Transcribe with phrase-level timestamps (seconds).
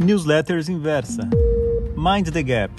[0.00, 1.28] Newsletters Inversa.
[1.96, 2.72] Mind the Gap.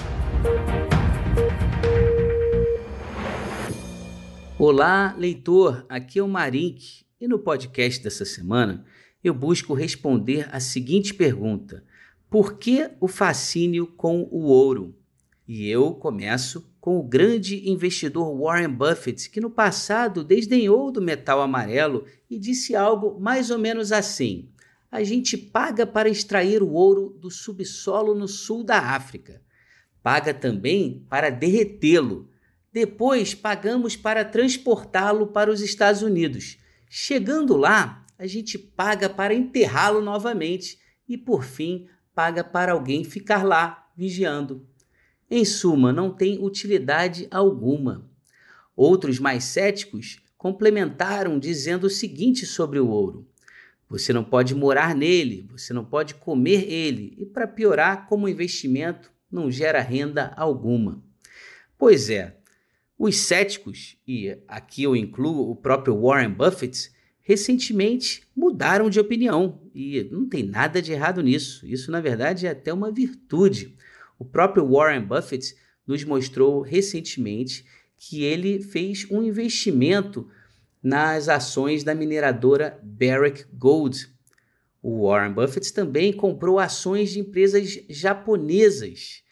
[4.57, 5.86] Olá, leitor.
[5.90, 8.86] Aqui é o Marink e no podcast dessa semana
[9.21, 11.84] eu busco responder a seguinte pergunta:
[12.29, 14.95] Por que o fascínio com o ouro?
[15.45, 21.41] E eu começo com o grande investidor Warren Buffett, que no passado desdenhou do metal
[21.41, 24.47] amarelo e disse algo mais ou menos assim:
[24.92, 29.42] a gente paga para extrair o ouro do subsolo no sul da África.
[30.02, 32.30] Paga também para derretê-lo.
[32.72, 36.58] Depois pagamos para transportá-lo para os Estados Unidos.
[36.89, 43.44] Chegando lá, a gente paga para enterrá-lo novamente e, por fim, paga para alguém ficar
[43.44, 44.67] lá vigiando.
[45.30, 48.09] Em suma, não tem utilidade alguma.
[48.75, 53.28] Outros mais céticos complementaram dizendo o seguinte sobre o ouro:
[53.89, 59.11] você não pode morar nele, você não pode comer ele, e para piorar, como investimento,
[59.31, 61.03] não gera renda alguma.
[61.77, 62.38] Pois é,
[62.97, 66.91] os céticos, e aqui eu incluo o próprio Warren Buffett,
[67.22, 71.66] recentemente mudaram de opinião e não tem nada de errado nisso.
[71.66, 73.75] Isso, na verdade, é até uma virtude.
[74.17, 75.56] O próprio Warren Buffett
[75.88, 77.66] nos mostrou recentemente
[77.97, 80.28] que ele fez um investimento
[80.81, 84.08] nas ações da mineradora Barrick Gold.
[84.81, 89.23] O Warren Buffett também comprou ações de empresas japonesas.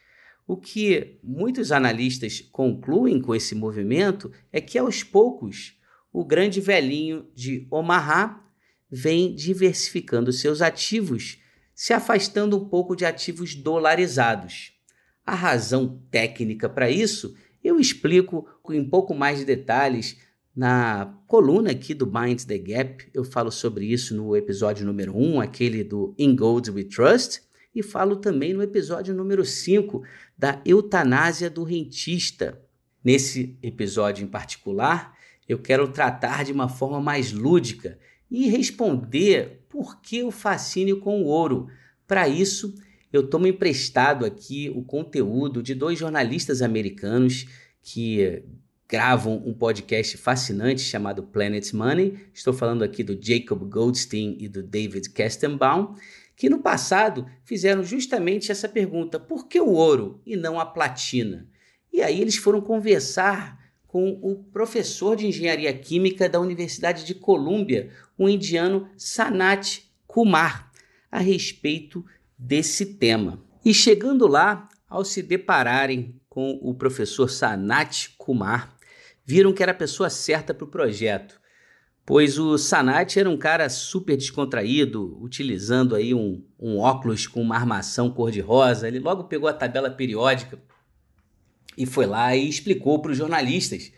[0.46, 5.78] O que muitos analistas concluem com esse movimento é que aos poucos
[6.12, 8.42] o grande velhinho de Omaha
[8.90, 11.38] vem diversificando seus ativos,
[11.74, 14.72] se afastando um pouco de ativos dolarizados.
[15.24, 20.16] A razão técnica para isso eu explico em pouco mais de detalhes
[20.58, 25.40] na coluna aqui do Mind the Gap, eu falo sobre isso no episódio número 1,
[25.40, 27.42] aquele do In Gold We Trust,
[27.72, 30.02] e falo também no episódio número 5
[30.36, 32.60] da eutanásia do rentista.
[33.04, 35.16] Nesse episódio em particular,
[35.48, 37.96] eu quero tratar de uma forma mais lúdica
[38.28, 41.68] e responder por que o fascínio com o ouro.
[42.04, 42.74] Para isso,
[43.12, 47.46] eu tomo emprestado aqui o conteúdo de dois jornalistas americanos
[47.80, 48.42] que
[48.88, 52.18] gravam um podcast fascinante chamado Planet Money.
[52.32, 55.94] Estou falando aqui do Jacob Goldstein e do David Kestenbaum,
[56.34, 61.46] que no passado fizeram justamente essa pergunta: por que o ouro e não a platina?
[61.92, 67.90] E aí eles foram conversar com o professor de engenharia química da Universidade de Colômbia,
[68.16, 70.70] o indiano Sanat Kumar,
[71.10, 72.04] a respeito
[72.38, 73.42] desse tema.
[73.64, 78.77] E chegando lá, ao se depararem com o professor Sanat Kumar,
[79.28, 81.38] viram que era a pessoa certa para o projeto,
[82.06, 87.54] pois o Sanat era um cara super descontraído, utilizando aí um, um óculos com uma
[87.54, 88.88] armação cor-de-rosa.
[88.88, 90.58] Ele logo pegou a tabela periódica
[91.76, 93.92] e foi lá e explicou para os jornalistas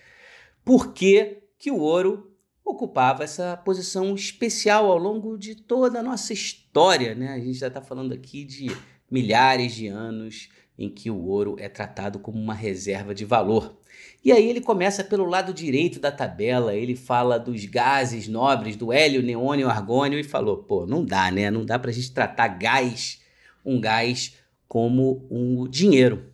[0.64, 6.32] por que, que o ouro ocupava essa posição especial ao longo de toda a nossa
[6.32, 7.14] história.
[7.14, 7.28] Né?
[7.28, 8.76] A gente já está falando aqui de
[9.08, 10.48] milhares de anos
[10.80, 13.78] em que o ouro é tratado como uma reserva de valor.
[14.24, 18.90] E aí ele começa pelo lado direito da tabela, ele fala dos gases nobres, do
[18.90, 21.50] hélio, neônio, argônio e falou, pô, não dá, né?
[21.50, 23.20] Não dá pra gente tratar gás,
[23.62, 24.34] um gás
[24.66, 26.30] como um dinheiro.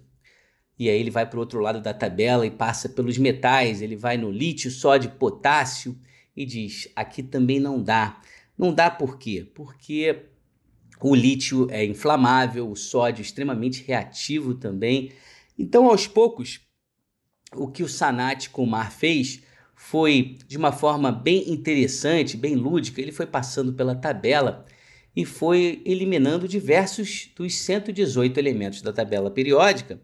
[0.78, 3.96] E aí ele vai para o outro lado da tabela e passa pelos metais, ele
[3.96, 5.98] vai no lítio, sódio, potássio
[6.36, 8.20] e diz: aqui também não dá.
[8.56, 9.44] Não dá por quê?
[9.54, 10.24] Porque
[11.00, 15.12] o lítio é inflamável, o sódio extremamente reativo também.
[15.58, 16.60] Então, aos poucos,
[17.54, 19.42] o que o Sanat Kumar fez
[19.74, 23.00] foi de uma forma bem interessante, bem lúdica.
[23.00, 24.64] Ele foi passando pela tabela
[25.14, 30.00] e foi eliminando diversos dos 118 elementos da tabela periódica.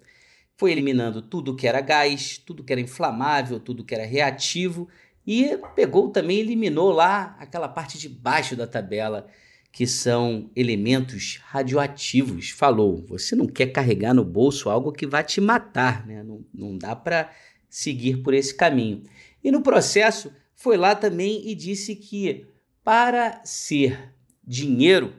[0.57, 4.89] Foi eliminando tudo que era gás, tudo que era inflamável, tudo que era reativo
[5.27, 9.27] e pegou também eliminou lá aquela parte de baixo da tabela
[9.73, 12.51] que são elementos radioativos.
[12.51, 16.23] Falou, você não quer carregar no bolso algo que vai te matar, né?
[16.23, 17.33] não, não dá para
[17.71, 19.03] seguir por esse caminho.
[19.43, 22.47] E no processo, foi lá também e disse que
[22.85, 24.13] para ser
[24.45, 25.15] dinheiro,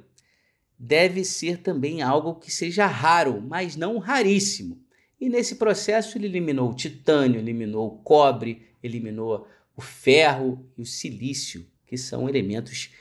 [0.77, 4.81] deve ser também algo que seja raro, mas não raríssimo.
[5.19, 10.85] E nesse processo ele eliminou o titânio, eliminou o cobre, eliminou o ferro e o
[10.85, 12.91] silício, que são elementos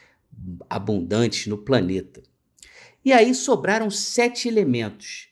[0.68, 2.22] abundantes no planeta.
[3.04, 5.28] E aí sobraram sete elementos.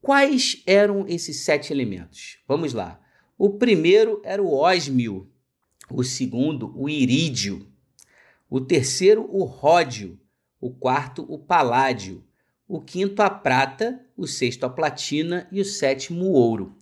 [0.00, 2.38] Quais eram esses sete elementos?
[2.46, 3.00] Vamos lá.
[3.38, 5.28] O primeiro era o ósmio,
[5.90, 7.66] o segundo, o irídio,
[8.48, 10.18] o terceiro, o ródio,
[10.60, 12.22] o quarto, o paládio,
[12.68, 16.76] o quinto a prata, o sexto a platina e o sétimo o ouro.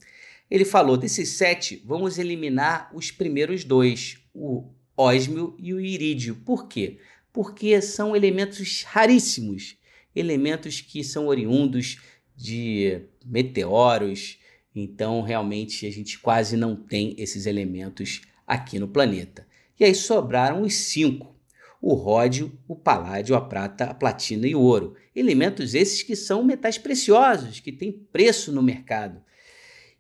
[0.50, 6.36] Ele falou: desses sete, vamos eliminar os primeiros dois, o ósmio e o irídio.
[6.44, 6.98] Por quê?
[7.32, 9.76] Porque são elementos raríssimos,
[10.14, 11.98] elementos que são oriundos
[12.36, 14.38] de meteoros,
[14.74, 19.46] então realmente a gente quase não tem esses elementos aqui no planeta.
[19.78, 21.34] E aí sobraram os cinco:
[21.80, 24.94] o ródio, o paládio, a prata, a platina e o ouro.
[25.14, 29.22] Elementos esses que são metais preciosos, que têm preço no mercado.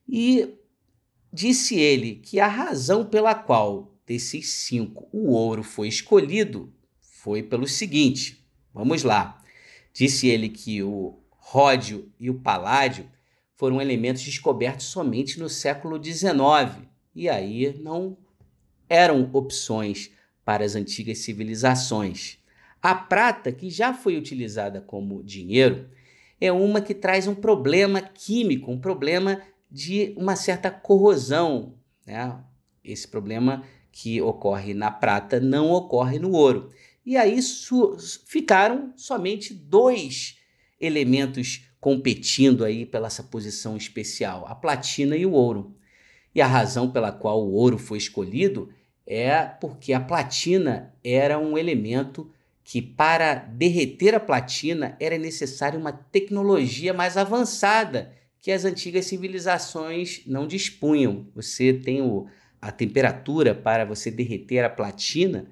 [0.08, 0.54] E
[1.32, 6.72] disse ele que a razão pela qual desses cinco o ouro foi escolhido
[7.22, 9.40] foi pelo seguinte: vamos lá.
[9.92, 13.08] Disse ele que o ródio e o paládio
[13.54, 18.16] foram elementos descobertos somente no século XIX e aí não
[18.88, 20.10] eram opções
[20.44, 22.38] para as antigas civilizações.
[22.82, 25.88] A prata, que já foi utilizada como dinheiro,
[26.40, 29.40] é uma que traz um problema químico, um problema
[29.70, 31.74] de uma certa corrosão.
[32.04, 32.36] Né?
[32.82, 36.72] Esse problema que ocorre na prata não ocorre no ouro.
[37.04, 37.38] E aí
[38.26, 40.38] ficaram somente dois
[40.80, 45.74] elementos competindo aí pela essa posição especial, a platina e o ouro.
[46.34, 48.72] E a razão pela qual o ouro foi escolhido
[49.06, 52.30] é porque a platina era um elemento
[52.64, 60.22] que para derreter a platina era necessária uma tecnologia mais avançada que as antigas civilizações
[60.26, 61.26] não dispunham.
[61.34, 62.26] Você tem o,
[62.60, 65.48] a temperatura para você derreter a platina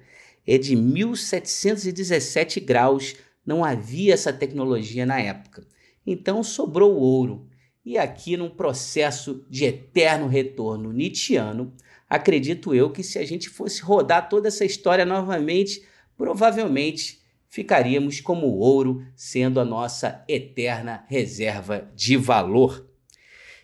[0.53, 3.15] é de 1717 graus.
[3.45, 5.65] Não havia essa tecnologia na época.
[6.05, 7.47] Então sobrou ouro.
[7.85, 11.73] E aqui, num processo de eterno retorno nietzschiano,
[12.09, 15.83] acredito eu que se a gente fosse rodar toda essa história novamente,
[16.17, 22.87] provavelmente ficaríamos como ouro sendo a nossa eterna reserva de valor.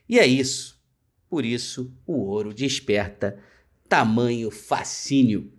[0.08, 0.82] E é isso.
[1.30, 3.38] Por isso, o ouro desperta
[3.90, 5.57] tamanho fascínio.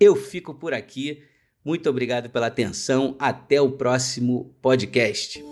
[0.00, 1.22] Eu fico por aqui.
[1.62, 3.14] Muito obrigado pela atenção.
[3.18, 5.44] Até o próximo podcast.